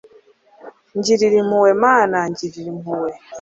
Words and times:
ngirira 0.97 1.35
impuhwe 1.43 1.71
mana, 1.85 2.17
ngirira 2.31 2.69
impuhwe 2.73 3.11